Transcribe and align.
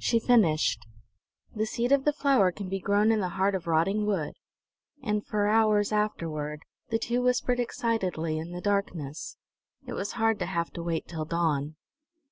She 0.00 0.18
finished: 0.18 0.84
"The 1.54 1.64
seed 1.64 1.92
of 1.92 2.04
the 2.04 2.12
flower 2.12 2.50
can 2.50 2.68
be 2.68 2.80
grown 2.80 3.12
in 3.12 3.20
the 3.20 3.28
heart 3.38 3.54
of 3.54 3.68
rotting 3.68 4.06
wood!" 4.06 4.32
And 5.04 5.24
for 5.24 5.46
hours 5.46 5.92
afterward 5.92 6.62
the 6.88 6.98
two 6.98 7.22
whispered 7.22 7.60
excitedly 7.60 8.38
in 8.38 8.50
the 8.50 8.60
darkness. 8.60 9.36
It 9.86 9.92
was 9.92 10.14
hard 10.18 10.40
to 10.40 10.46
have 10.46 10.72
to 10.72 10.82
wait 10.82 11.06
till 11.06 11.26
dawn. 11.26 11.76